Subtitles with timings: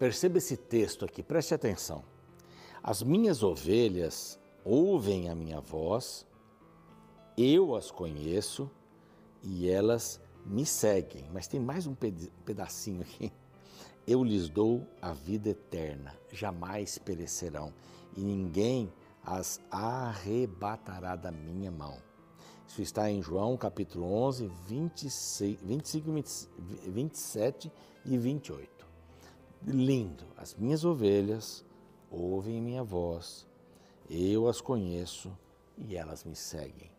[0.00, 2.02] perceba esse texto aqui, preste atenção.
[2.82, 6.26] As minhas ovelhas ouvem a minha voz,
[7.36, 8.70] eu as conheço
[9.42, 11.26] e elas me seguem.
[11.30, 13.30] Mas tem mais um pedacinho aqui.
[14.06, 17.70] Eu lhes dou a vida eterna, jamais perecerão,
[18.16, 18.90] e ninguém
[19.22, 21.98] as arrebatará da minha mão.
[22.66, 26.10] Isso está em João capítulo 11, 26, 25,
[26.88, 27.70] 27
[28.06, 28.89] e 28.
[29.66, 30.24] Lindo.
[30.36, 31.64] As minhas ovelhas
[32.10, 33.46] ouvem minha voz,
[34.08, 35.30] eu as conheço
[35.76, 36.90] e elas me seguem.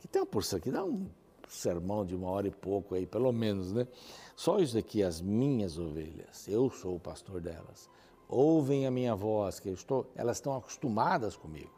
[0.00, 1.08] Que tem uma porção aqui, dá um
[1.48, 3.86] sermão de uma hora e pouco aí, pelo menos, né?
[4.34, 7.88] Só isso aqui, as minhas ovelhas, eu sou o pastor delas.
[8.28, 11.72] Ouvem a minha voz, que eu estou, elas estão acostumadas comigo.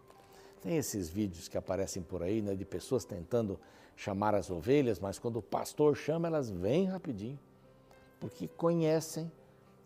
[0.63, 3.61] Tem esses vídeos que aparecem por aí, né, de pessoas tentando
[3.95, 7.39] chamar as ovelhas, mas quando o pastor chama, elas vêm rapidinho,
[8.19, 9.31] porque conhecem,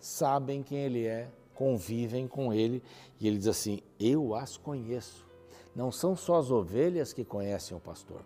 [0.01, 2.83] sabem quem ele é, convivem com ele,
[3.21, 5.29] e ele diz assim: Eu as conheço.
[5.77, 8.25] Não são só as ovelhas que conhecem o pastor,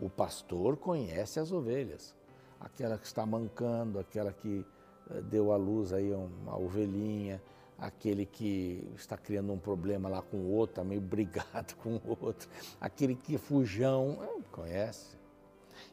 [0.00, 2.14] o pastor conhece as ovelhas,
[2.60, 4.66] aquela que está mancando, aquela que
[5.10, 7.40] eh, deu à luz aí uma ovelhinha,
[7.78, 12.18] aquele que está criando um problema lá com o outro, está meio brigado com o
[12.20, 12.48] outro,
[12.80, 14.18] aquele que é fujão,
[14.50, 15.16] conhece.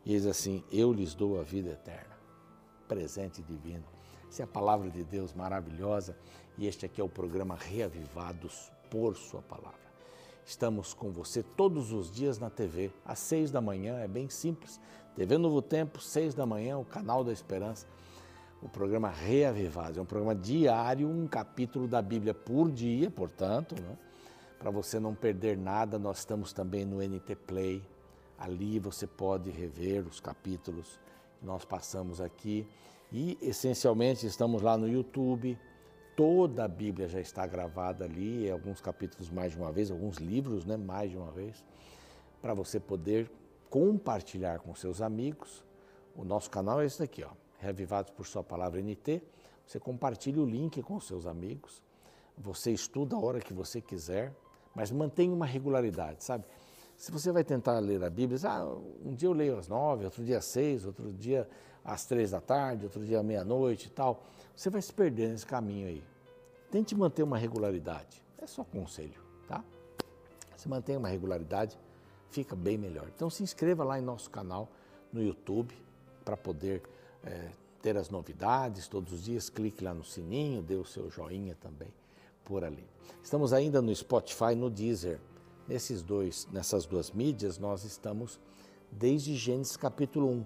[0.06, 2.18] E diz assim: Eu lhes dou a vida eterna,
[2.88, 3.98] presente divino.
[4.30, 6.16] Essa é a palavra de Deus maravilhosa
[6.58, 9.80] e este aqui é o programa Reavivados por Sua Palavra.
[10.46, 14.80] Estamos com você todos os dias na TV, às seis da manhã, é bem simples.
[15.16, 17.88] TV Novo Tempo, seis da manhã, o canal da Esperança
[18.62, 19.98] o programa Reavivados.
[19.98, 23.98] É um programa diário, um capítulo da Bíblia por dia, portanto, né?
[24.58, 27.82] para você não perder nada, nós estamos também no NT Play.
[28.38, 31.00] Ali você pode rever os capítulos
[31.39, 32.68] que nós passamos aqui.
[33.11, 35.58] E, essencialmente, estamos lá no YouTube.
[36.15, 40.64] Toda a Bíblia já está gravada ali, alguns capítulos mais de uma vez, alguns livros
[40.64, 41.64] né, mais de uma vez,
[42.42, 43.31] para você poder
[43.70, 45.65] compartilhar com seus amigos.
[46.15, 49.23] O nosso canal é esse daqui, ó, Reavivados por Sua Palavra NT.
[49.65, 51.81] Você compartilha o link com seus amigos,
[52.37, 54.33] você estuda a hora que você quiser,
[54.76, 56.45] mas mantenha uma regularidade, sabe?
[56.99, 60.21] Se você vai tentar ler a Bíblia, ah, um dia eu leio às nove, outro
[60.21, 61.48] dia às seis, outro dia
[61.82, 65.45] às três da tarde, outro dia à meia-noite e tal, você vai se perder nesse
[65.45, 66.04] caminho aí.
[66.70, 68.21] Tente manter uma regularidade.
[68.38, 69.64] É só conselho, tá?
[70.58, 71.80] Se mantenha uma regularidade,
[72.32, 73.08] fica bem melhor.
[73.15, 74.67] Então se inscreva lá em nosso canal
[75.14, 75.73] no YouTube
[76.26, 76.83] para poder
[77.23, 77.48] é,
[77.82, 81.93] ter as novidades todos os dias, clique lá no sininho, dê o seu joinha também
[82.43, 82.86] por ali.
[83.23, 85.17] Estamos ainda no Spotify, no Deezer.
[85.70, 88.40] Nesses dois, nessas duas mídias, nós estamos
[88.92, 90.46] desde Gênesis capítulo 1.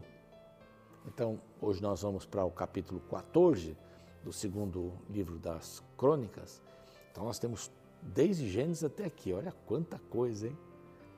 [1.08, 3.78] Então, hoje nós vamos para o capítulo 14
[4.22, 6.62] do segundo livro das Crônicas.
[7.10, 9.32] Então, nós temos desde Gênesis até aqui.
[9.32, 10.58] Olha quanta coisa, hein?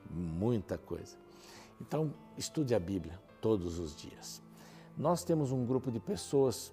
[0.08, 1.16] Muita coisa.
[1.80, 4.40] Então, estude a Bíblia todos os dias.
[4.96, 6.72] Nós temos um grupo de pessoas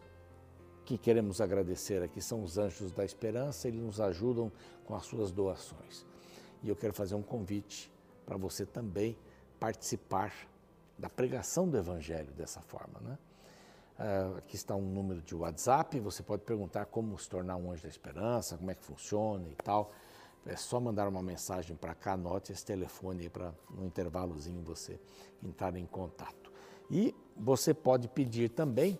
[0.85, 4.51] que queremos agradecer aqui, são os Anjos da Esperança, eles nos ajudam
[4.85, 6.12] com as suas doações.
[6.63, 7.91] E eu quero fazer um convite
[8.25, 9.17] para você também
[9.59, 10.33] participar
[10.97, 12.99] da pregação do Evangelho dessa forma.
[13.01, 13.17] Né?
[13.99, 17.83] Uh, aqui está um número de WhatsApp, você pode perguntar como se tornar um Anjo
[17.83, 19.91] da Esperança, como é que funciona e tal.
[20.45, 24.99] É só mandar uma mensagem para cá, anote esse telefone aí para no intervalozinho você
[25.41, 26.51] entrar em contato.
[26.89, 28.99] E você pode pedir também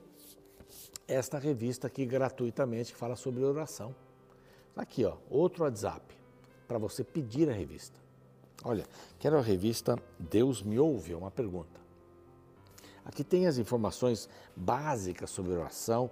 [1.08, 3.94] esta revista aqui gratuitamente que fala sobre oração.
[4.76, 6.23] Aqui, ó, outro WhatsApp
[6.68, 8.00] para você pedir a revista.
[8.64, 8.86] Olha,
[9.20, 11.82] quero a revista Deus me ouve, é uma pergunta.
[13.06, 16.10] Aqui tem as informações básicas sobre oração,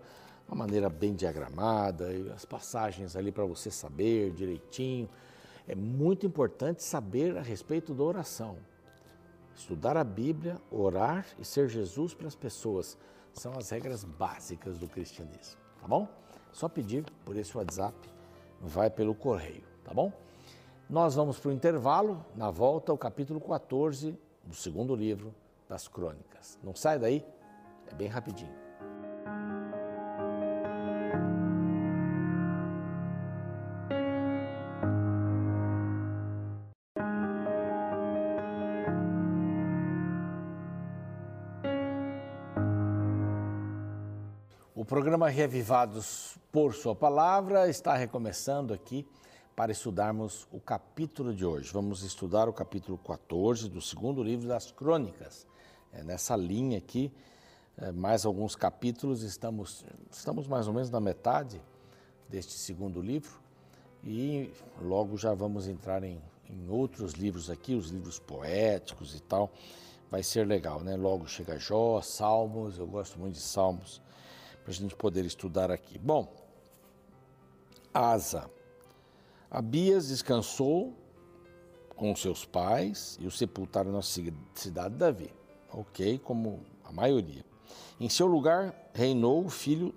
[0.47, 5.09] uma maneira bem diagramada, as passagens ali para você saber direitinho.
[5.67, 8.57] É muito importante saber a respeito da oração.
[9.55, 12.97] Estudar a Bíblia, orar e ser Jesus para as pessoas
[13.33, 16.07] são as regras básicas do cristianismo, tá bom?
[16.51, 17.95] Só pedir por esse WhatsApp,
[18.59, 20.11] vai pelo correio, tá bom?
[20.91, 25.33] Nós vamos para o intervalo, na volta, o capítulo 14 do segundo livro
[25.69, 26.59] das Crônicas.
[26.61, 27.25] Não sai daí,
[27.89, 28.61] é bem rapidinho.
[44.91, 49.07] programa Revivados por Sua Palavra está recomeçando aqui
[49.55, 51.71] para estudarmos o capítulo de hoje.
[51.71, 55.45] Vamos estudar o capítulo 14 do segundo livro das Crônicas.
[55.91, 57.11] É nessa linha aqui,
[57.77, 61.61] é, mais alguns capítulos, estamos, estamos mais ou menos na metade
[62.29, 63.39] deste segundo livro
[64.03, 64.51] e
[64.81, 69.51] logo já vamos entrar em, em outros livros aqui, os livros poéticos e tal.
[70.09, 70.95] Vai ser legal, né?
[70.95, 74.01] Logo chega Jó, Salmos, eu gosto muito de Salmos,
[74.63, 75.97] para a gente poder estudar aqui.
[75.97, 76.33] Bom,
[77.93, 78.49] Asa.
[79.51, 80.93] Abias descansou
[81.97, 85.33] com seus pais e o sepultaram na cidade de Davi.
[85.73, 87.43] Ok, como a maioria.
[87.99, 89.93] Em seu lugar reinou o filho,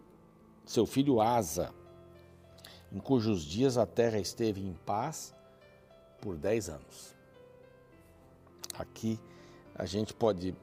[0.66, 1.72] seu filho Asa,
[2.92, 5.32] em cujos dias a terra esteve em paz
[6.20, 7.14] por dez anos.
[8.76, 9.20] Aqui
[9.74, 10.54] a gente pode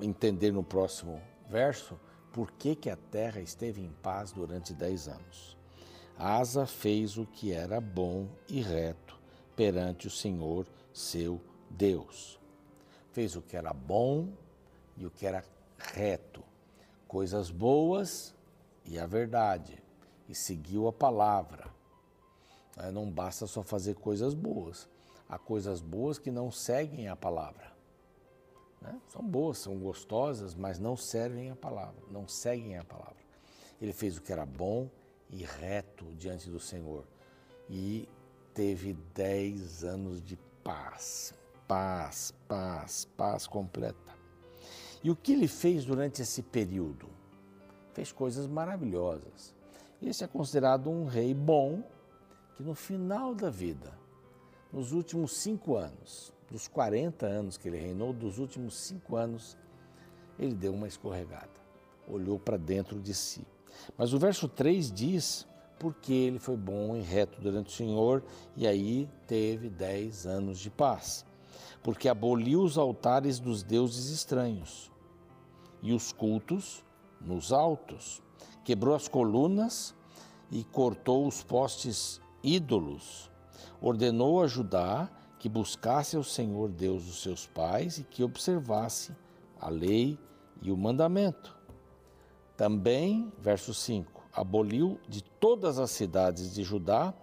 [0.00, 2.00] entender no próximo verso
[2.32, 5.56] por que, que a terra esteve em paz durante dez anos.
[6.18, 9.18] Asa fez o que era bom e reto
[9.54, 12.38] perante o Senhor seu Deus.
[13.12, 14.28] Fez o que era bom
[14.96, 15.44] e o que era
[15.76, 16.42] reto,
[17.06, 18.34] coisas boas
[18.84, 19.82] e a verdade
[20.28, 21.68] e seguiu a palavra.
[22.92, 24.88] Não basta só fazer coisas boas.
[25.28, 27.72] Há coisas boas que não seguem a palavra.
[28.80, 29.00] Né?
[29.08, 33.16] São boas, são gostosas, mas não servem a palavra, não seguem a palavra.
[33.80, 34.88] Ele fez o que era bom
[35.30, 37.04] e reto diante do Senhor.
[37.68, 38.08] E
[38.54, 41.34] teve dez anos de paz,
[41.66, 44.14] paz, paz, paz completa.
[45.02, 47.08] E o que ele fez durante esse período?
[47.92, 49.54] Fez coisas maravilhosas.
[50.02, 51.82] Esse é considerado um rei bom,
[52.54, 53.92] que no final da vida,
[54.72, 59.56] nos últimos cinco anos, dos 40 anos que ele reinou, dos últimos cinco anos,
[60.38, 61.48] ele deu uma escorregada,
[62.06, 63.46] olhou para dentro de si.
[63.96, 65.46] Mas o verso 3 diz
[65.78, 68.22] porque ele foi bom e reto durante o Senhor,
[68.56, 71.24] e aí teve dez anos de paz.
[71.82, 74.90] Porque aboliu os altares dos deuses estranhos
[75.82, 76.84] e os cultos
[77.20, 78.22] nos altos
[78.64, 79.94] quebrou as colunas
[80.50, 83.30] e cortou os postes ídolos.
[83.80, 85.08] Ordenou a Judá
[85.38, 89.14] que buscasse ao Senhor Deus dos seus pais e que observasse
[89.60, 90.18] a lei
[90.60, 91.55] e o mandamento.
[92.56, 97.14] Também, verso 5, aboliu de todas as cidades de Judá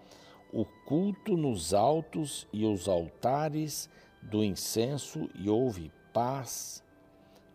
[0.52, 3.90] o culto nos altos e os altares
[4.22, 6.84] do incenso e houve paz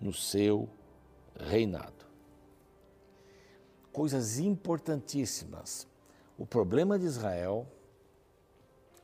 [0.01, 0.69] no seu
[1.39, 1.99] reinado
[3.99, 5.85] coisas importantíssimas.
[6.39, 7.67] O problema de Israel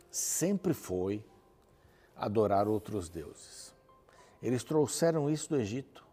[0.08, 1.24] sempre foi
[2.14, 3.74] adorar outros deuses.
[4.40, 6.06] Eles trouxeram isso do Egito.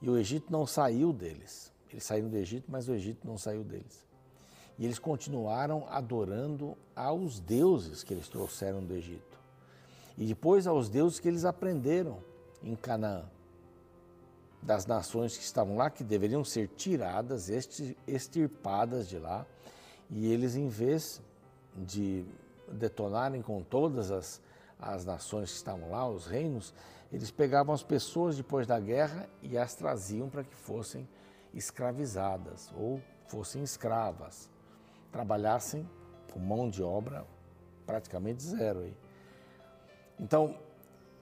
[0.00, 1.72] E o Egito não saiu deles.
[1.90, 4.06] Eles saíram do Egito, mas o Egito não saiu deles.
[4.78, 9.38] E eles continuaram adorando aos deuses que eles trouxeram do Egito.
[10.16, 12.18] E depois aos deuses que eles aprenderam
[12.62, 13.24] em Canaã
[14.62, 17.48] das nações que estavam lá, que deveriam ser tiradas,
[18.06, 19.46] extirpadas de lá,
[20.10, 21.22] e eles, em vez
[21.76, 22.24] de
[22.70, 24.40] detonarem com todas as,
[24.80, 26.74] as nações que estavam lá, os reinos,
[27.12, 31.08] eles pegavam as pessoas depois da guerra e as traziam para que fossem
[31.54, 34.50] escravizadas ou fossem escravas,
[35.10, 35.88] trabalhassem
[36.32, 37.26] com mão de obra
[37.86, 38.96] praticamente zero aí.
[40.20, 40.58] Então,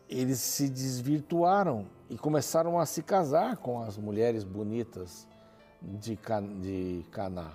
[0.09, 5.27] eles se desvirtuaram e começaram a se casar com as mulheres bonitas
[5.81, 6.19] de,
[6.61, 7.55] de Caná,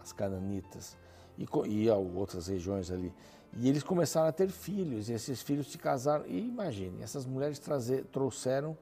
[0.00, 0.96] as cananitas,
[1.38, 3.12] e, e outras regiões ali.
[3.58, 6.26] E eles começaram a ter filhos, e esses filhos se casaram.
[6.26, 8.76] E imagine, essas mulheres trazer, trouxeram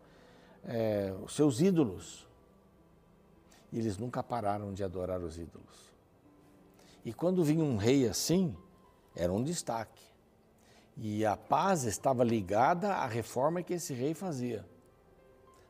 [0.65, 2.27] é, os seus ídolos.
[3.73, 5.95] E eles nunca pararam de adorar os ídolos.
[7.05, 8.57] E quando vinha um rei assim,
[9.15, 10.03] era um destaque.
[10.97, 14.65] E a paz estava ligada à reforma que esse rei fazia.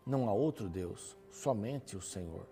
[0.07, 2.47] Não há outro Deus, somente o Senhor.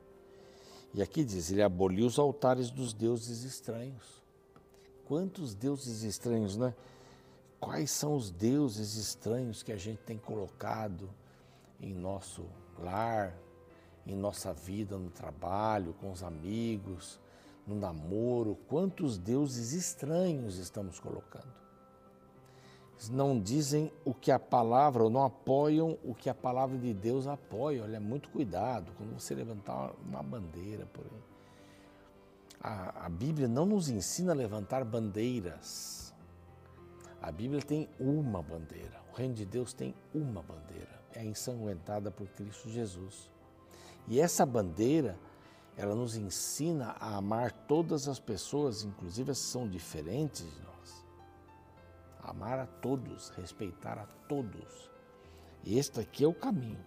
[0.95, 4.22] E aqui diz: ele aboliu os altares dos deuses estranhos.
[5.13, 6.75] Quantos deuses estranhos, né?
[7.61, 11.11] Quais são os deuses estranhos que a gente tem colocado
[11.79, 12.47] em nosso
[12.79, 13.37] lar,
[14.07, 17.21] em nossa vida, no trabalho, com os amigos,
[17.67, 18.57] no namoro?
[18.71, 21.53] Quantos deuses estranhos estamos colocando?
[23.11, 27.27] não dizem o que a palavra, ou não apoiam o que a palavra de Deus
[27.27, 27.83] apoia.
[27.83, 31.32] Olha, muito cuidado quando você levantar uma bandeira por aí.
[32.63, 36.15] A, a Bíblia não nos ensina a levantar bandeiras.
[37.21, 39.01] A Bíblia tem uma bandeira.
[39.13, 41.03] O reino de Deus tem uma bandeira.
[41.15, 43.31] É ensanguentada por Cristo Jesus.
[44.07, 45.19] E essa bandeira,
[45.77, 50.73] ela nos ensina a amar todas as pessoas, inclusive as que são diferentes de nós
[52.23, 54.91] amar a todos, respeitar a todos.
[55.67, 56.85] Este aqui é o caminho.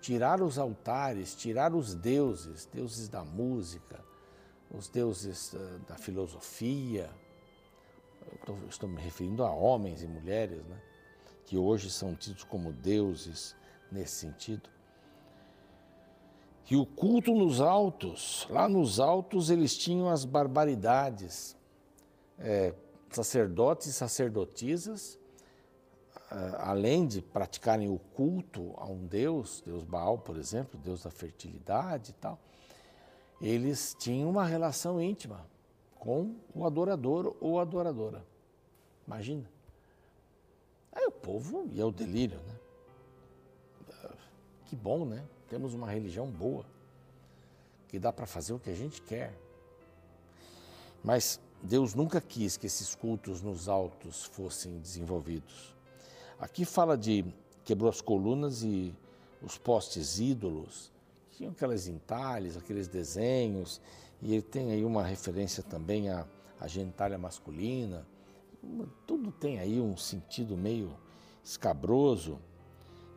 [0.00, 4.03] Tirar os altares, tirar os deuses, deuses da música,
[4.76, 7.10] os deuses uh, da filosofia.
[8.44, 10.80] Tô, estou me referindo a homens e mulheres, né?
[11.46, 13.54] que hoje são tidos como deuses
[13.90, 14.68] nesse sentido.
[16.70, 21.54] E o culto nos altos, lá nos altos eles tinham as barbaridades,
[22.38, 22.74] é,
[23.10, 25.18] sacerdotes e sacerdotisas,
[26.30, 31.10] é, além de praticarem o culto a um deus, Deus Baal, por exemplo, Deus da
[31.10, 32.38] fertilidade e tal,
[33.44, 35.46] eles tinham uma relação íntima
[35.98, 38.24] com o adorador ou adoradora.
[39.06, 39.44] Imagina.
[40.90, 42.54] Aí o povo ia ao delírio, né?
[44.64, 45.22] Que bom, né?
[45.46, 46.64] Temos uma religião boa,
[47.88, 49.34] que dá para fazer o que a gente quer.
[51.02, 55.74] Mas Deus nunca quis que esses cultos nos altos fossem desenvolvidos.
[56.40, 57.26] Aqui fala de
[57.62, 58.94] quebrou as colunas e
[59.42, 60.93] os postes ídolos,
[61.36, 63.80] tinham aquelas entalhes, aqueles desenhos,
[64.22, 66.26] e ele tem aí uma referência também à,
[66.60, 68.06] à genitália masculina.
[69.06, 70.96] Tudo tem aí um sentido meio
[71.42, 72.38] escabroso.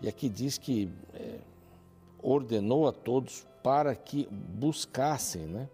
[0.01, 1.39] E aqui diz que é,
[2.21, 5.69] ordenou a todos para que buscassem né,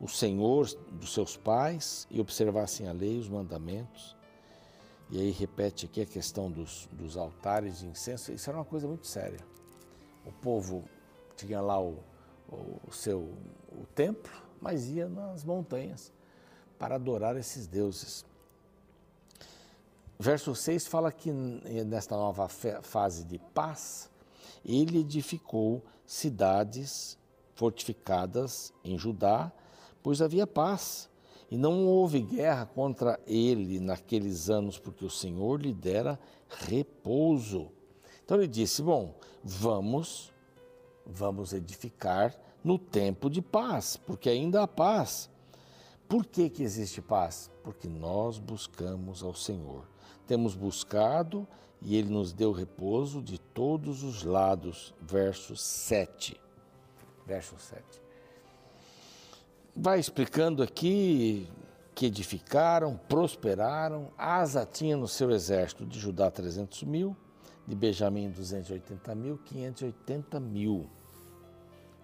[0.00, 4.16] o Senhor dos seus pais e observassem a lei, os mandamentos.
[5.10, 8.32] E aí repete aqui a questão dos, dos altares de incenso.
[8.32, 9.40] Isso era uma coisa muito séria.
[10.24, 10.84] O povo
[11.46, 11.98] tinha lá o,
[12.48, 13.28] o seu
[13.70, 16.12] o templo, mas ia nas montanhas
[16.78, 18.24] para adorar esses deuses.
[20.18, 24.10] Verso 6 fala que nesta nova fase de paz,
[24.64, 27.18] ele edificou cidades
[27.54, 29.50] fortificadas em Judá,
[30.02, 31.10] pois havia paz.
[31.50, 36.18] E não houve guerra contra ele naqueles anos, porque o Senhor lhe dera
[36.48, 37.70] repouso.
[38.24, 40.31] Então ele disse: Bom, vamos,
[41.06, 45.28] vamos edificar no tempo de paz, porque ainda há paz.
[46.08, 47.50] Por que, que existe paz?
[47.64, 49.88] Porque nós buscamos ao Senhor.
[50.26, 51.48] Temos buscado
[51.80, 54.94] e ele nos deu repouso de todos os lados.
[55.00, 56.38] Verso 7.
[57.26, 57.82] Verso 7.
[59.74, 61.48] Vai explicando aqui
[61.94, 64.12] que edificaram, prosperaram.
[64.18, 67.16] Asa tinha no seu exército de Judá 300 mil,
[67.72, 70.86] de Benjamim 280 mil, 580 mil.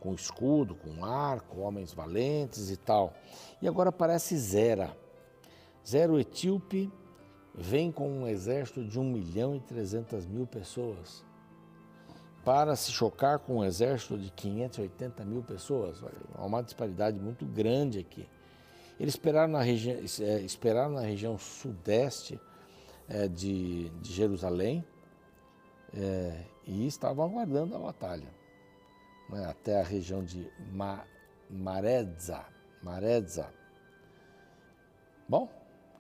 [0.01, 3.13] Com escudo, com arco, homens valentes e tal.
[3.61, 4.97] E agora aparece Zera.
[5.87, 6.91] Zero etíope,
[7.55, 11.23] vem com um exército de 1 milhão e 300 mil pessoas
[12.45, 16.03] para se chocar com um exército de 580 mil pessoas.
[16.35, 18.27] Há uma disparidade muito grande aqui.
[18.99, 19.91] Eles esperaram na, regi
[20.23, 22.41] é, esperaram na região sudeste
[23.07, 24.85] é, de, de, Jerusalém
[25.95, 28.29] é, e estavam aguardando a batalha.
[29.29, 31.05] Né, até a região de Ma.
[31.51, 32.45] Mareza.
[35.29, 35.49] Bom,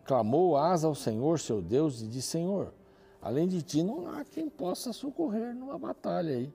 [0.04, 2.72] Clamou Asa ao Senhor, seu Deus, e disse: Senhor,
[3.20, 6.52] além de ti não há quem possa socorrer numa batalha aí.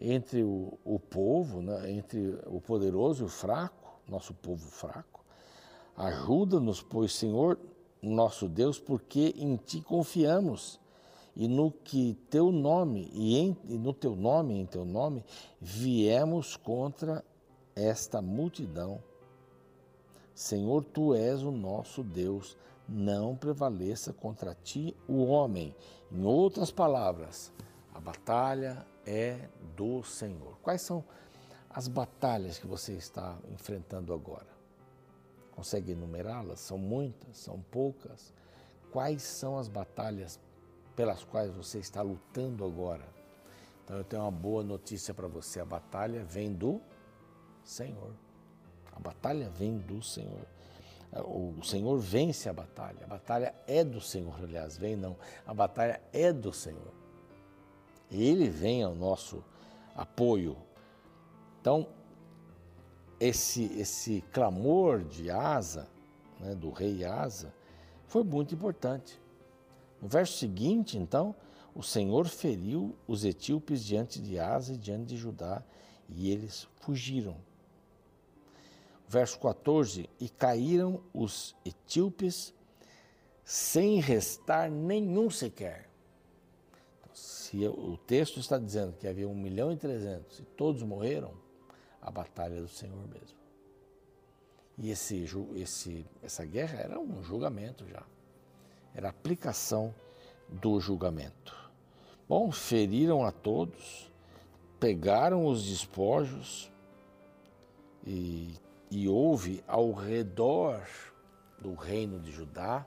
[0.00, 5.24] Entre o, o povo, né, entre o poderoso e o fraco, nosso povo fraco.
[5.96, 7.58] Ajuda-nos, pois, Senhor,
[8.02, 10.80] nosso Deus, porque em ti confiamos
[11.36, 15.24] e no que teu nome e, em, e no teu nome, em teu nome,
[15.60, 17.24] viemos contra
[17.74, 19.00] esta multidão
[20.34, 22.56] Senhor, tu és o nosso Deus,
[22.88, 25.74] não prevaleça contra ti o homem.
[26.10, 27.52] Em outras palavras,
[27.94, 30.58] a batalha é do Senhor.
[30.60, 31.04] Quais são
[31.70, 34.48] as batalhas que você está enfrentando agora?
[35.52, 36.58] Consegue enumerá-las?
[36.58, 37.38] São muitas?
[37.38, 38.34] São poucas?
[38.90, 40.40] Quais são as batalhas
[40.94, 43.04] pelas quais você está lutando agora?
[43.84, 46.80] Então eu tenho uma boa notícia para você: a batalha vem do
[47.62, 48.12] Senhor.
[48.94, 50.46] A batalha vem do Senhor.
[51.12, 53.04] O Senhor vence a batalha.
[53.04, 55.16] A batalha é do Senhor, aliás, vem não.
[55.46, 56.92] A batalha é do Senhor.
[58.10, 59.44] Ele vem ao nosso
[59.94, 60.56] apoio.
[61.60, 61.88] Então,
[63.20, 65.88] esse, esse clamor de Asa,
[66.40, 67.54] né, do rei Asa,
[68.06, 69.20] foi muito importante.
[70.04, 71.34] No verso seguinte, então,
[71.74, 75.64] o Senhor feriu os etíopes diante de Asa e diante de Judá,
[76.06, 77.38] e eles fugiram
[79.08, 82.52] verso 14: E caíram os etíopes
[83.42, 85.88] sem restar nenhum sequer.
[87.00, 91.32] Então, se o texto está dizendo que havia um milhão e trezentos e todos morreram,
[92.02, 93.38] a batalha é do Senhor mesmo.
[94.76, 98.04] E esse, esse, essa guerra era um julgamento já.
[98.94, 99.94] Era aplicação
[100.48, 101.54] do julgamento.
[102.28, 104.12] Bom, feriram a todos,
[104.78, 106.70] pegaram os despojos
[108.06, 108.54] e
[108.96, 110.86] E houve ao redor
[111.58, 112.86] do reino de Judá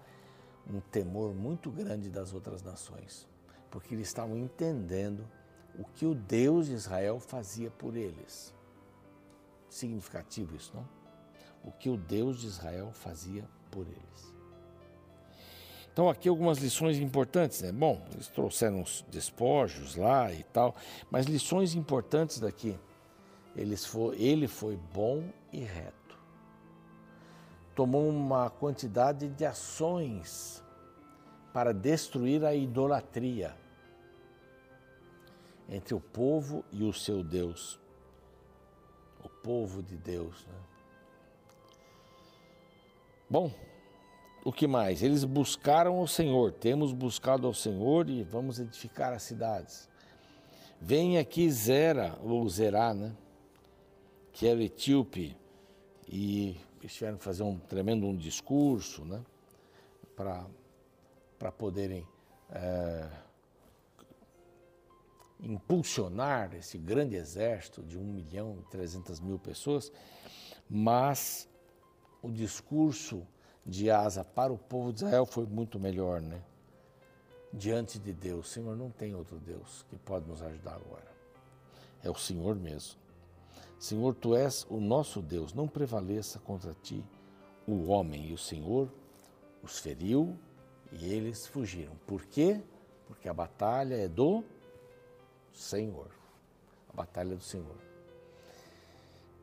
[0.65, 3.27] um temor muito grande das outras nações,
[3.69, 5.27] porque eles estavam entendendo
[5.77, 8.55] o que o Deus de Israel fazia por eles.
[9.69, 10.87] Significativo isso, não?
[11.61, 14.33] O que o Deus de Israel fazia por eles.
[15.97, 17.71] Então, aqui algumas lições importantes, né?
[17.71, 20.75] Bom, eles trouxeram os despojos lá e tal,
[21.09, 22.77] mas lições importantes daqui.
[23.55, 26.19] Eles ele foi bom e reto.
[27.73, 30.63] Tomou uma quantidade de ações
[31.51, 33.57] para destruir a idolatria
[35.67, 37.79] entre o povo e o seu Deus.
[39.23, 40.45] O povo de Deus.
[40.45, 40.59] Né?
[43.27, 43.51] Bom,
[44.47, 45.03] o que mais?
[45.03, 49.89] Eles buscaram o Senhor, temos buscado ao Senhor e vamos edificar as cidades.
[50.79, 53.13] Vem aqui Zera, ou Zerá, né?
[54.31, 55.35] que era etíope,
[56.07, 59.21] e eles tiveram que fazer um tremendo um discurso né?
[60.15, 62.07] para poderem
[62.49, 63.05] é,
[65.41, 69.91] impulsionar esse grande exército de 1 milhão e 300 mil pessoas,
[70.69, 71.49] mas
[72.21, 73.27] o discurso
[73.67, 76.41] de Asa para o povo de Israel foi muito melhor, né?
[77.51, 81.07] Diante de Deus, Senhor, não tem outro Deus que pode nos ajudar agora.
[82.01, 82.97] É o Senhor mesmo.
[83.77, 87.03] Senhor, tu és o nosso Deus, não prevaleça contra ti
[87.67, 88.29] o homem.
[88.29, 88.89] E o Senhor
[89.61, 90.37] os feriu
[90.91, 91.93] e eles fugiram.
[92.07, 92.61] Por quê?
[93.05, 94.43] Porque a batalha é do
[95.53, 96.09] Senhor.
[96.89, 97.86] A batalha do Senhor.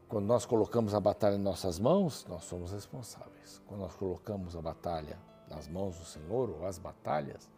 [0.08, 3.60] Quando nós colocamos a batalha em nossas mãos, nós somos responsáveis.
[3.66, 7.48] Quando nós colocamos a batalha nas mãos do Senhor, ou as batalhas,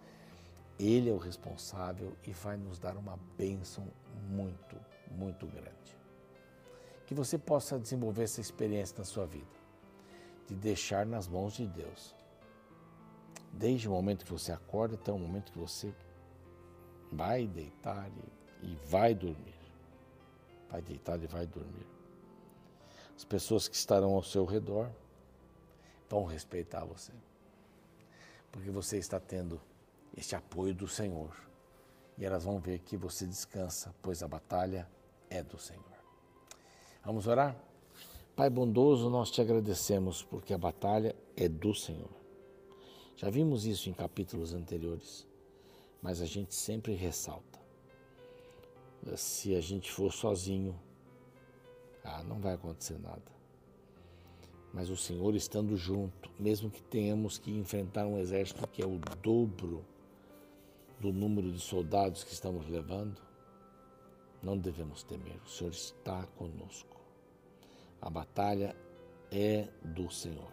[0.79, 3.87] Ele é o responsável e vai nos dar uma bênção
[4.29, 4.77] muito,
[5.11, 5.97] muito grande.
[7.07, 9.47] Que você possa desenvolver essa experiência na sua vida,
[10.47, 12.14] de deixar nas mãos de Deus.
[13.53, 15.94] Desde o momento que você acorda até o momento que você
[17.12, 19.55] vai deitar e e vai dormir.
[20.70, 21.87] Vai deitar e vai dormir.
[23.16, 24.90] As pessoas que estarão ao seu redor
[26.09, 27.12] vão respeitar você.
[28.52, 29.61] Porque você está tendo
[30.16, 31.35] este apoio do Senhor.
[32.18, 34.88] E elas vão ver que você descansa, pois a batalha
[35.29, 35.85] é do Senhor.
[37.05, 37.57] Vamos orar?
[38.35, 42.11] Pai bondoso, nós te agradecemos porque a batalha é do Senhor.
[43.16, 45.26] Já vimos isso em capítulos anteriores,
[46.02, 47.57] mas a gente sempre ressalta
[49.14, 50.74] se a gente for sozinho,
[52.07, 53.37] ah, não vai acontecer nada.
[54.73, 58.99] Mas o Senhor estando junto, mesmo que tenhamos que enfrentar um exército que é o
[59.23, 59.85] dobro
[61.01, 63.21] do número de soldados que estamos levando,
[64.42, 65.40] não devemos temer.
[65.45, 67.01] O Senhor está conosco.
[68.01, 68.77] A batalha
[69.31, 70.53] é do Senhor.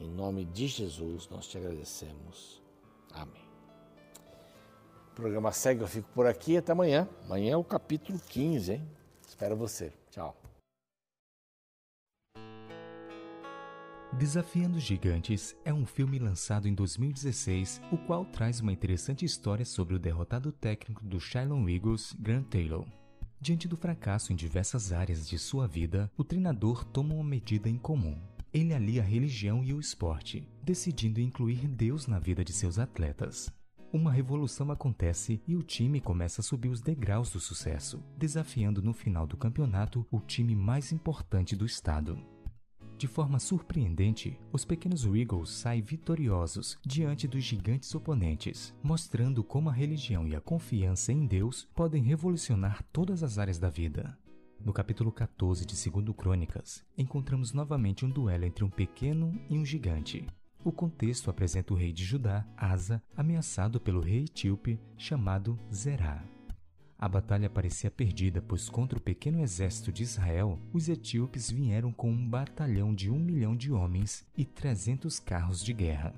[0.00, 2.62] Em nome de Jesus, nós te agradecemos.
[3.12, 3.44] Amém.
[5.10, 7.08] O programa segue, eu fico por aqui até amanhã.
[7.24, 8.88] Amanhã é o capítulo 15, hein?
[9.26, 9.92] Espero você.
[10.16, 10.34] Tchau.
[14.18, 19.94] Desafiando Gigantes é um filme lançado em 2016, o qual traz uma interessante história sobre
[19.94, 22.86] o derrotado técnico do Shylon Eagles, Grant Taylor.
[23.38, 27.76] Diante do fracasso em diversas áreas de sua vida, o treinador toma uma medida em
[27.76, 28.18] comum.
[28.54, 33.52] Ele alia a religião e o esporte, decidindo incluir Deus na vida de seus atletas
[33.96, 38.92] uma revolução acontece e o time começa a subir os degraus do sucesso, desafiando no
[38.92, 42.18] final do campeonato o time mais importante do estado.
[42.98, 49.72] De forma surpreendente, os pequenos Eagles saem vitoriosos diante dos gigantes oponentes, mostrando como a
[49.72, 54.16] religião e a confiança em Deus podem revolucionar todas as áreas da vida.
[54.64, 59.64] No capítulo 14 de 2 Crônicas, encontramos novamente um duelo entre um pequeno e um
[59.64, 60.26] gigante,
[60.68, 66.24] o contexto apresenta o rei de Judá, Asa, ameaçado pelo rei etíope chamado Zerá.
[66.98, 72.10] A batalha parecia perdida, pois contra o pequeno exército de Israel, os etíopes vieram com
[72.10, 76.12] um batalhão de um milhão de homens e trezentos carros de guerra.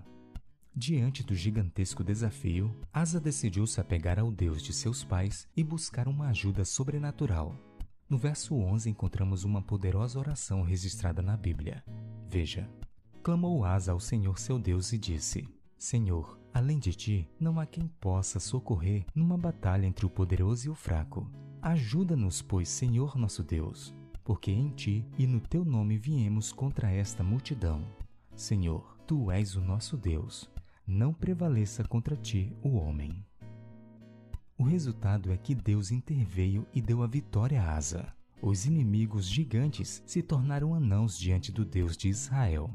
[0.75, 6.09] Diante do gigantesco desafio, Asa decidiu se apegar ao Deus de seus pais e buscar
[6.09, 7.55] uma ajuda sobrenatural.
[8.09, 11.85] No verso 11 encontramos uma poderosa oração registrada na Bíblia.
[12.31, 12.67] Veja:
[13.23, 17.89] clamou Asa ao Senhor seu Deus e disse: Senhor, além de ti, não há quem
[18.01, 21.31] possa socorrer numa batalha entre o poderoso e o fraco.
[21.61, 27.23] Ajuda-nos, pois, Senhor nosso Deus, porque em ti e no teu nome viemos contra esta
[27.23, 27.85] multidão.
[28.35, 30.51] Senhor, tu és o nosso Deus,
[30.87, 33.25] não prevaleça contra ti o homem.
[34.57, 38.13] O resultado é que Deus interveio e deu a vitória a Asa.
[38.41, 42.71] os inimigos gigantes se tornaram anãos diante do Deus de Israel.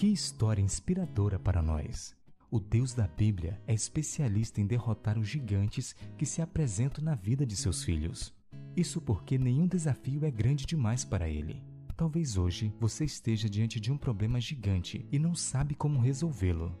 [0.00, 2.16] Que história inspiradora para nós!
[2.50, 7.44] O Deus da Bíblia é especialista em derrotar os gigantes que se apresentam na vida
[7.44, 8.34] de seus filhos.
[8.74, 11.62] Isso porque nenhum desafio é grande demais para ele.
[11.98, 16.74] Talvez hoje você esteja diante de um problema gigante e não sabe como resolvê-lo.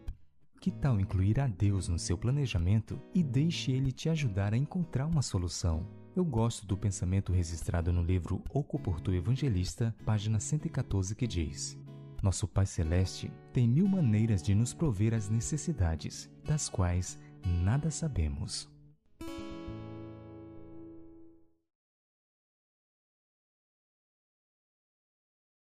[0.58, 5.04] Que tal incluir a Deus no seu planejamento e deixe ele te ajudar a encontrar
[5.04, 5.86] uma solução?
[6.16, 11.78] Eu gosto do pensamento registrado no livro Oco por Tu Evangelista, página 114, que diz:
[12.22, 18.68] Nosso Pai Celeste tem mil maneiras de nos prover as necessidades, das quais nada sabemos.